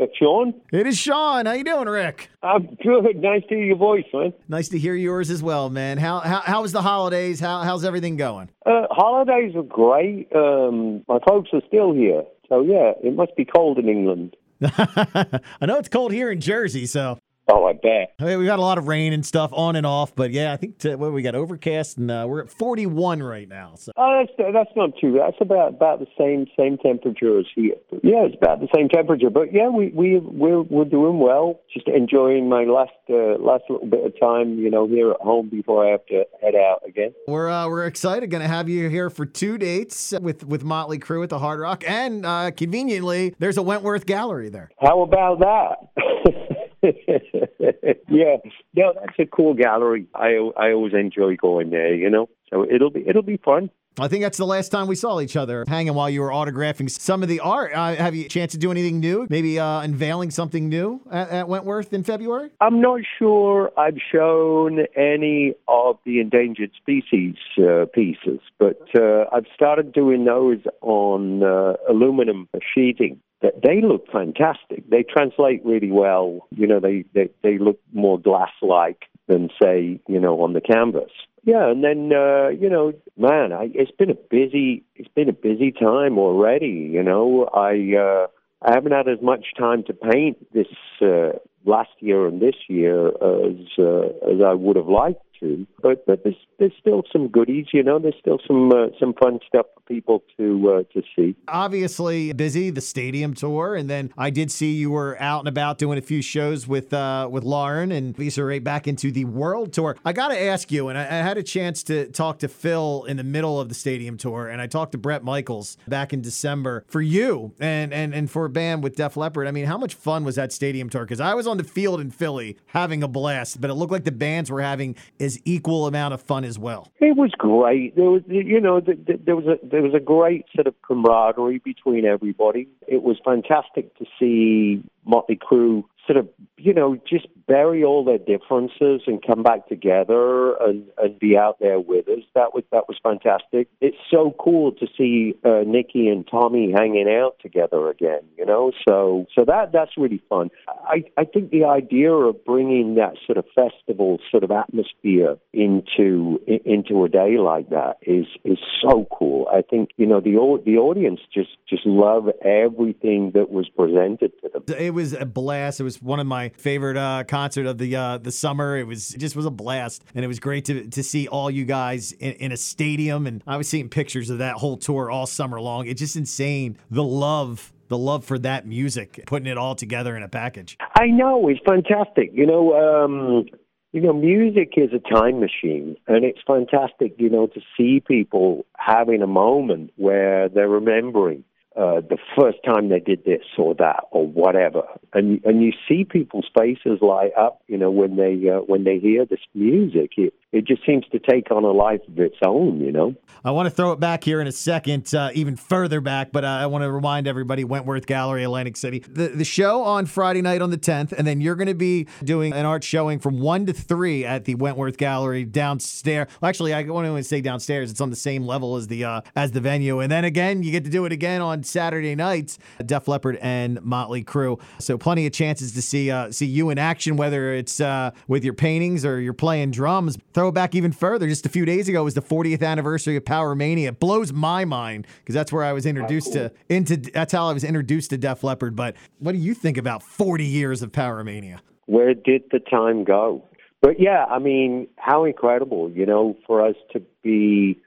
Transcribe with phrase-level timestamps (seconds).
[0.00, 0.54] Uh, Sean?
[0.72, 1.46] It is Sean.
[1.46, 2.30] How you doing, Rick?
[2.42, 3.16] I'm good.
[3.16, 4.32] Nice to hear your voice, man.
[4.48, 5.98] Nice to hear yours as well, man.
[5.98, 7.38] How how, how was the holidays?
[7.38, 8.48] How how's everything going?
[8.64, 10.34] Uh, holidays are great.
[10.34, 12.22] Um, my folks are still here.
[12.48, 14.36] So, yeah, it must be cold in England.
[14.62, 17.18] I know it's cold here in Jersey, so
[17.52, 18.14] Oh, I bet.
[18.20, 20.52] I mean, we've got a lot of rain and stuff on and off, but yeah,
[20.52, 23.72] I think what we got overcast and uh, we're at 41 right now.
[23.76, 25.12] So Oh, that's that's not too.
[25.18, 27.74] That's about about the same same temperature as here.
[27.90, 29.30] But yeah, it's about the same temperature.
[29.30, 31.60] But yeah, we we we're we're doing well.
[31.74, 35.48] Just enjoying my last uh, last little bit of time, you know, here at home
[35.48, 37.12] before I have to head out again.
[37.26, 38.30] we're uh, we're excited.
[38.30, 41.60] Going to have you here for two dates with with Motley Crue at the Hard
[41.60, 44.70] Rock, and uh, conveniently, there's a Wentworth Gallery there.
[44.80, 46.56] How about that?
[48.08, 48.36] yeah,
[48.74, 50.06] no, that's a cool gallery.
[50.14, 51.94] I I always enjoy going there.
[51.94, 53.70] You know, so it'll be it'll be fun.
[53.98, 56.88] I think that's the last time we saw each other hanging while you were autographing
[56.88, 57.72] some of the art.
[57.74, 59.26] Uh, have you a chance to do anything new?
[59.28, 62.50] Maybe uh, unveiling something new at, at Wentworth in February?
[62.60, 69.46] I'm not sure I've shown any of the endangered species uh, pieces, but uh, I've
[69.54, 73.20] started doing those on uh, aluminum sheeting.
[73.42, 74.88] They look fantastic.
[74.90, 76.46] They translate really well.
[76.50, 81.10] You know, they they, they look more glass-like than say, you know, on the canvas.
[81.44, 85.32] Yeah, and then uh, you know, man, I, it's been a busy it's been a
[85.32, 86.90] busy time already.
[86.92, 88.26] You know, I uh,
[88.62, 90.66] I haven't had as much time to paint this
[91.00, 95.66] uh, last year and this year as uh, as I would have liked to.
[95.82, 97.66] But but there's there's still some goodies.
[97.72, 101.34] You know, there's still some uh, some fun stuff for people to uh, to see.
[101.48, 105.78] Obviously busy, the stadium tour, and then I did see you were out and about
[105.78, 109.72] doing a few shows with uh, with Lauren and Lisa right back into the world
[109.72, 109.96] tour.
[110.04, 113.04] I got to ask you, and I, I had a chance to talk to Phil
[113.04, 116.20] in the middle of the stadium tour, and I talked to Bret Michaels back in
[116.20, 119.46] December for you and and and for a band with Def Leppard.
[119.46, 121.04] I mean, how much fun was that stadium tour?
[121.04, 124.04] Because I was on the field in Philly having a blast, but it looked like
[124.04, 126.90] the bands were having as equal amount of fun as well.
[126.98, 127.96] It was great.
[127.96, 130.74] There was, you know, th- th- there was a there was a great sort of
[130.82, 132.68] camaraderie between everybody.
[132.88, 138.18] It was fantastic to see Motley Crue sort of, you know, just bury all their
[138.18, 142.22] differences and come back together and, and be out there with us.
[142.36, 143.68] That was that was fantastic.
[143.80, 148.20] It's so cool to see uh, Nikki and Tommy hanging out together again.
[148.38, 150.50] You know, so so that that's really fun.
[150.68, 156.38] I I think the idea of bringing that sort of festival sort of atmosphere into
[156.46, 159.48] into a day like that is is so cool.
[159.52, 164.50] I think you know the the audience just just love everything that was presented to
[164.52, 164.62] them.
[164.78, 165.80] It was a blast.
[165.80, 168.76] It was one of my favorite uh, concert of the uh, the summer.
[168.76, 171.50] It was it just was a blast, and it was great to to see all
[171.50, 173.26] you guys in, in a stadium.
[173.26, 175.86] And I was seeing pictures of that whole tour all summer long.
[175.86, 177.72] It's just insane the love.
[177.88, 180.78] The love for that music, putting it all together in a package.
[180.96, 182.30] I know it's fantastic.
[182.32, 183.46] You know, um,
[183.90, 187.16] you know, music is a time machine, and it's fantastic.
[187.18, 191.42] You know, to see people having a moment where they're remembering
[191.76, 194.82] uh, the first time they did this or that or whatever,
[195.12, 197.62] and and you see people's faces light up.
[197.68, 201.20] You know, when they uh, when they hear this music, it it just seems to
[201.20, 202.80] take on a life of its own.
[202.80, 203.14] You know.
[203.44, 206.44] I want to throw it back here in a second, uh, even further back, but
[206.44, 208.98] I want to remind everybody Wentworth Gallery, Atlantic City.
[208.98, 212.08] The, the show on Friday night on the 10th, and then you're going to be
[212.24, 216.28] doing an art showing from 1 to 3 at the Wentworth Gallery downstairs.
[216.40, 217.90] Well, actually, I want to say downstairs.
[217.90, 220.00] It's on the same level as the uh, as the venue.
[220.00, 223.80] And then again, you get to do it again on Saturday nights, Def Leppard and
[223.82, 224.60] Motley Crue.
[224.78, 228.44] So plenty of chances to see uh, see you in action, whether it's uh, with
[228.44, 230.18] your paintings or you're playing drums.
[230.34, 231.28] Throw it back even further.
[231.28, 233.88] Just a few days ago was the 40th anniversary of Pyromania.
[233.88, 236.96] It blows my mind because that's where I was introduced to into.
[236.96, 238.76] That's how I was introduced to Def Leppard.
[238.76, 241.60] But what do you think about 40 years of Pyromania?
[241.90, 243.42] where did the time go?
[243.82, 247.80] But yeah, I mean, how incredible, you know, for us to be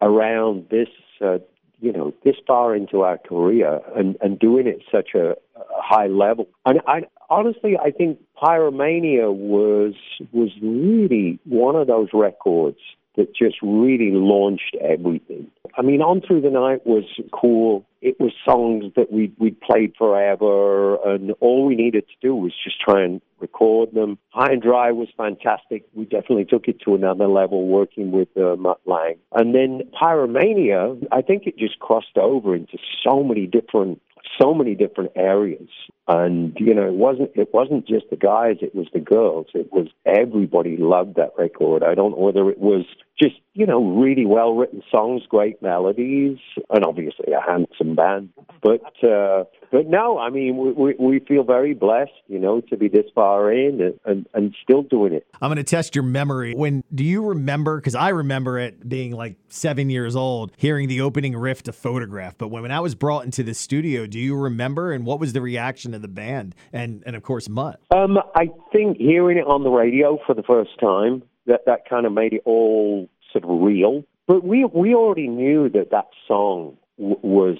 [0.00, 0.88] around this,
[1.20, 1.38] uh,
[1.82, 6.06] you know, this far into our career and, and doing it such a, a high
[6.06, 6.48] level.
[6.64, 9.94] And I honestly, I think Pyromania was
[10.32, 12.78] was really one of those records
[13.16, 15.50] that just really launched everything.
[15.76, 17.84] I mean, On Through the Night was cool.
[18.00, 22.52] It was songs that we we played forever, and all we needed to do was
[22.62, 24.18] just try and record them.
[24.30, 25.84] High and Dry was fantastic.
[25.94, 29.18] We definitely took it to another level working with uh, Mutt Lange.
[29.32, 34.00] And then Pyromania, I think it just crossed over into so many different
[34.40, 35.68] so many different areas.
[36.08, 39.46] And you know, it wasn't it wasn't just the guys; it was the girls.
[39.54, 41.84] It was everybody loved that record.
[41.84, 42.84] I don't know whether it was
[43.22, 46.38] just you know really well written songs, great melodies,
[46.70, 48.30] and obviously a handsome band.
[48.62, 52.76] But uh, but no, I mean we, we, we feel very blessed, you know, to
[52.76, 55.26] be this far in and, and, and still doing it.
[55.40, 56.54] I'm going to test your memory.
[56.54, 57.76] When do you remember?
[57.76, 62.36] Because I remember it being like seven years old, hearing the opening riff to Photograph.
[62.38, 64.92] But when, when I was brought into the studio, do you remember?
[64.92, 67.80] And what was the reaction of the band and and of course Mutt?
[67.90, 72.06] Um, I think hearing it on the radio for the first time that that kind
[72.06, 74.04] of made it all sort of real.
[74.26, 77.58] But we we already knew that that song w- was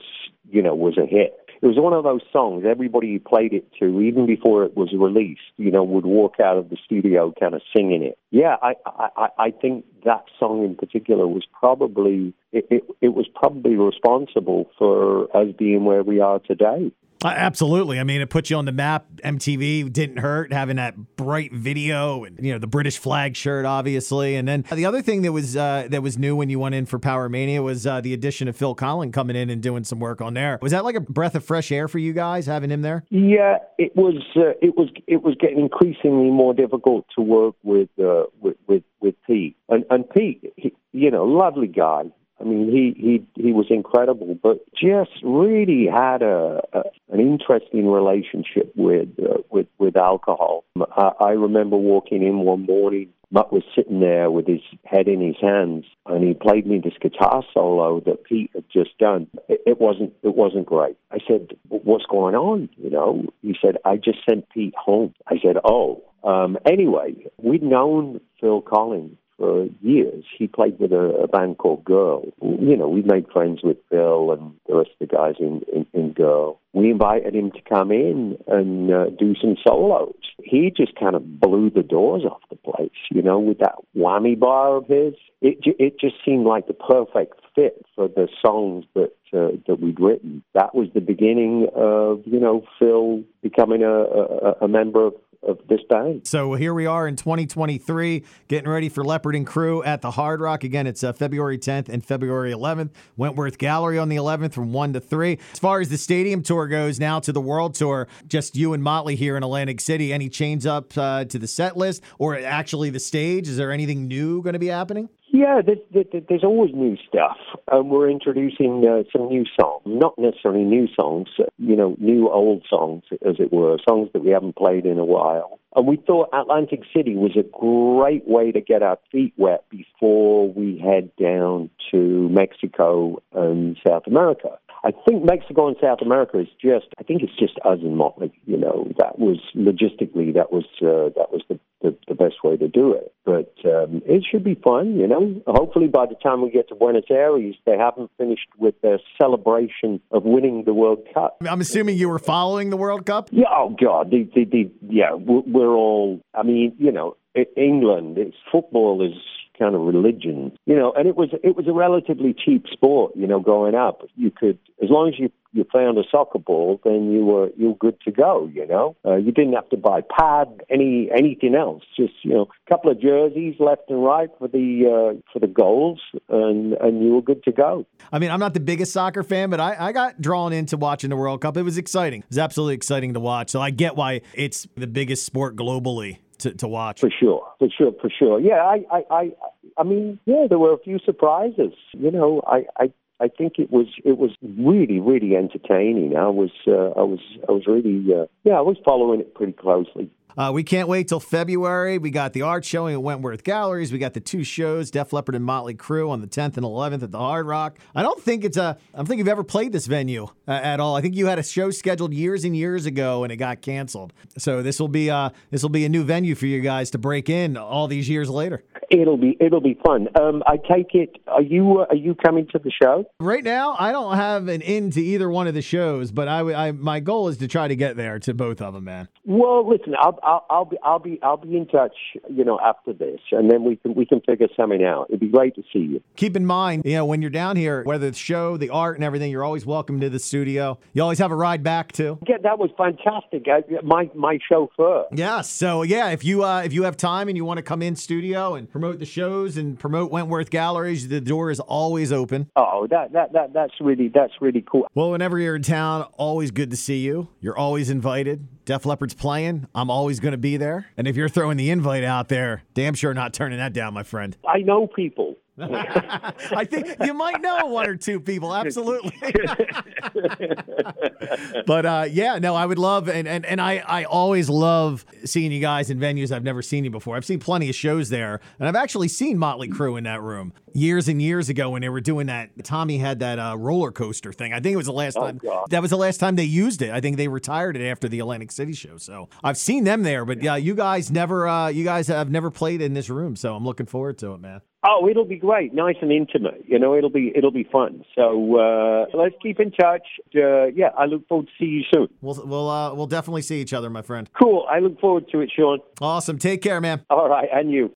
[0.51, 1.39] you know was a hit.
[1.61, 4.93] It was one of those songs everybody you played it to, even before it was
[4.93, 8.19] released, you know, would walk out of the studio kind of singing it.
[8.31, 13.27] Yeah, I I, I think that song in particular was probably it, it, it was
[13.35, 16.93] probably responsible for us being where we are today.
[17.25, 18.01] Uh, absolutely.
[18.01, 19.07] I mean, it put you on the map.
[19.25, 24.35] MTV didn't hurt having that bright video and you know the British flag shirt, obviously.
[24.35, 26.87] And then the other thing that was uh, that was new when you went in
[26.87, 30.21] for Pyromania was uh, the addition of Phil Collen coming in and doing some work
[30.21, 30.59] on there.
[30.61, 33.05] Was that like a breath of fresh air for you guys having him there?
[33.11, 34.23] Yeah, it was.
[34.35, 34.89] Uh, it was.
[35.07, 39.57] It was getting increasingly more difficult to work with uh, with, with with Pete.
[39.69, 42.05] And, and Pete, he, you know, lovely guy
[42.41, 46.83] I mean, he he he was incredible, but just really had a, a
[47.13, 50.65] an interesting relationship with uh, with with alcohol.
[50.97, 53.11] I, I remember walking in one morning.
[53.31, 56.93] Mutt was sitting there with his head in his hands, and he played me this
[57.01, 59.27] guitar solo that Pete had just done.
[59.49, 60.97] It, it wasn't it wasn't great.
[61.11, 65.37] I said, "What's going on?" You know, he said, "I just sent Pete home." I
[65.43, 70.25] said, "Oh." Um, anyway, we'd known Phil Collen for years.
[70.39, 72.23] He played with a, a band called Girl.
[72.41, 75.85] You know, we made friends with Phil and the rest of the guys in, in,
[75.93, 76.61] in Girl.
[76.73, 80.15] We invited him to come in and uh, do some solos.
[80.45, 84.39] He just kind of blew the doors off the place, you know, with that whammy
[84.39, 85.15] bar of his.
[85.41, 89.99] It, it just seemed like the perfect fit for the songs that uh, that we'd
[89.99, 90.45] written.
[90.55, 95.59] That was the beginning of you know Phil becoming a, a, a member of of
[95.69, 96.27] this band.
[96.27, 100.41] So here we are in 2023, getting ready for Leppard and Crue at the Hard
[100.41, 100.65] Rock.
[100.65, 102.91] Again, it's uh, February 10th and February 11th.
[103.17, 105.39] Wentworth Gallery on the 11th from 1 to 3.
[105.53, 108.83] As far as the stadium tour goes, now to the World Tour, just you and
[108.83, 110.13] Motley here in Atlantic City.
[110.13, 113.49] Any change up uh, to the set list or actually the stage?
[113.49, 115.09] Is there anything new going to be happening?
[115.33, 117.39] Yeah, there's, there's always new stuff.
[117.73, 122.67] Um, we're introducing uh, some new songs, not necessarily new songs, you know, new old
[122.69, 125.59] songs, as it were, songs that we haven't played in a while.
[125.75, 130.53] And we thought Atlantic City was a great way to get our feet wet before
[130.53, 134.59] we head down to Mexico and South America.
[134.85, 138.33] I think Mexico and South America is just, I think it's just us and Motley.
[138.47, 142.57] You know, that was logistically, that was uh, that was the, the, the best way
[142.57, 143.15] to do it.
[143.25, 145.41] But um, it should be fun, you know.
[145.47, 150.01] Hopefully, by the time we get to Buenos Aires, they haven't finished with their celebration
[150.11, 151.37] of winning the World Cup.
[151.49, 153.29] I'm assuming you were following the World Cup.
[153.31, 153.45] Yeah.
[153.51, 154.11] Oh God.
[154.11, 155.15] The, the, the, yeah.
[155.15, 156.21] We're all.
[156.35, 157.17] I mean, you know,
[157.57, 158.19] England.
[158.19, 159.15] It's football is
[159.59, 163.27] kind of religion, you know, and it was it was a relatively cheap sport, you
[163.27, 164.03] know, growing up.
[164.17, 167.69] You could as long as you you found a soccer ball, then you were you
[167.69, 168.51] were good to go.
[168.53, 171.83] You know, uh, you didn't have to buy pad any anything else.
[171.97, 175.47] Just you know, a couple of jerseys left and right for the uh, for the
[175.47, 177.87] goals, and and you were good to go.
[178.11, 181.11] I mean, I'm not the biggest soccer fan, but I, I got drawn into watching
[181.11, 181.57] the World Cup.
[181.57, 182.21] It was exciting.
[182.21, 183.51] It was absolutely exciting to watch.
[183.51, 187.01] So I get why it's the biggest sport globally to, to watch.
[187.01, 188.41] For sure, for sure, for sure.
[188.41, 189.31] Yeah, I, I, I,
[189.79, 191.73] I mean, yeah, there were a few surprises.
[191.93, 196.17] You know, I, I, I think it was it was really really entertaining.
[196.17, 199.53] I was uh, I was I was really uh, yeah I was following it pretty
[199.53, 200.11] closely.
[200.37, 201.99] Uh, we can't wait till February.
[201.99, 203.93] We got the art showing at Wentworth Galleries.
[203.93, 207.03] We got the two shows, Def Leppard and Motley Crue, on the 10th and 11th
[207.03, 207.79] at the Hard Rock.
[207.95, 208.77] I don't think it's a.
[208.93, 210.97] I don't think you've ever played this venue uh, at all.
[210.97, 214.13] I think you had a show scheduled years and years ago, and it got canceled.
[214.39, 216.99] So this will be uh, this will be a new venue for you guys to
[216.99, 218.63] break in all these years later.
[218.91, 220.09] It'll be it'll be fun.
[220.21, 221.17] Um, I take it.
[221.27, 223.07] Are you uh, are you coming to the show?
[223.21, 226.41] Right now, I don't have an in to either one of the shows, but I,
[226.69, 229.09] I my goal is to try to get there to both of them, man.
[229.25, 231.95] Well, listen, I'll I'll, I'll be I'll be I'll be in touch,
[232.31, 235.07] you know, after this, and then we can we can figure something out.
[235.09, 236.03] It'd be great to see you.
[236.17, 239.05] Keep in mind, you know, when you're down here, whether it's show, the art, and
[239.05, 240.79] everything, you're always welcome to the studio.
[240.93, 242.19] You always have a ride back too.
[242.29, 243.47] Yeah, that was fantastic.
[243.49, 245.07] I, my my chauffeur.
[245.13, 245.41] Yeah.
[245.41, 247.97] So yeah, if you uh, if you have time and you want to come in
[247.97, 252.51] studio and promote the shows and promote Wentworth Galleries, the door is always open.
[252.57, 254.87] Oh, that that that that's really that's really cool.
[254.95, 257.29] Well, whenever you're in town, always good to see you.
[257.41, 258.47] You're always invited.
[258.65, 259.67] Def Leppard's playing.
[259.75, 260.87] I'm always going to be there.
[260.97, 264.05] And if you're throwing the invite out there, damn sure not turning that down, my
[264.05, 264.37] friend.
[264.47, 265.37] I know people.
[265.59, 269.13] I think you might know one or two people, absolutely.
[271.67, 275.53] but uh, yeah, no, I would love, and, and, and I, I always love seeing
[275.53, 277.17] you guys in venues I've never seen you before.
[277.17, 280.55] I've seen plenty of shows there, and I've actually seen Motley Crue in that room
[280.75, 282.51] years and years ago when they were doing that.
[282.65, 284.53] Tommy had that uh, roller coaster thing.
[284.53, 285.39] I think it was the last Oh, time.
[285.39, 285.67] God.
[285.71, 286.91] That was the last time they used it.
[286.91, 288.97] I think they retired it after the Atlantic City show.
[288.97, 292.51] So I've seen them there, but yeah, you guys never, uh, you guys have never
[292.51, 294.61] played in this room, so I'm looking forward to it, man.
[294.85, 296.65] Oh, it'll be great, nice and intimate.
[296.67, 298.05] You know, it'll be it'll be fun.
[298.17, 300.03] So uh, let's keep in touch.
[300.35, 302.09] Uh, yeah, I look forward to see you soon.
[302.21, 304.29] We'll we'll uh, we'll definitely see each other, my friend.
[304.41, 304.67] Cool.
[304.69, 305.79] I look forward to it, Sean.
[306.01, 306.37] Awesome.
[306.37, 307.05] Take care, man.
[307.11, 307.91] All right, and you.